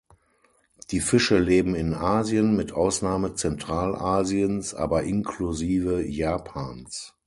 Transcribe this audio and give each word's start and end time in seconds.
Die 0.89 0.99
Fische 0.99 1.37
leben 1.37 1.75
in 1.75 1.93
Asien, 1.93 2.55
mit 2.55 2.71
Ausnahme 2.71 3.35
Zentralasiens, 3.35 4.73
aber 4.73 5.03
inklusive 5.03 6.01
Japans. 6.03 7.13